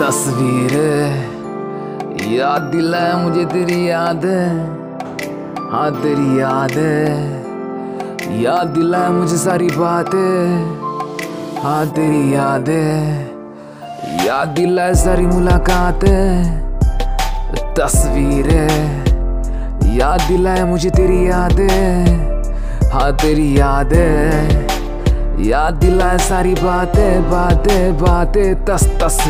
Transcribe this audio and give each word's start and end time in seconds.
तस्वीर। 0.00 0.72
याद 2.32 2.62
दिलाए 2.62 3.24
मुझे 3.24 3.44
तेरी 3.44 3.90
याद। 3.90 4.24
हाँ 5.72 5.90
तेरी 6.02 6.40
याद। 6.40 6.76
याद 8.42 8.66
दिलाए 8.66 9.08
मुझे 9.08 9.36
सारी 9.36 9.66
बातें। 9.66 10.66
हाँ 11.62 11.86
तेरी 11.86 12.34
याद। 12.34 12.68
याद 14.26 14.48
दिलाए 14.48 14.94
सारी 14.94 15.26
मुलाकात। 15.26 16.04
तस्वीर। 17.80 18.52
याद 19.96 20.20
दिलाए 20.20 20.64
मुझे 20.64 20.90
तेरी 20.90 21.30
याद। 21.30 21.60
हाँ 22.92 23.12
तेरी 23.12 23.58
याद। 23.60 23.92
याद 25.40 25.74
दिलाए 25.74 26.18
सारी 26.18 26.54
बातें 26.54 27.30
बातें 27.30 27.98
बातें, 27.98 28.64
तस 28.64 28.84
तस्वीर। 29.02 29.24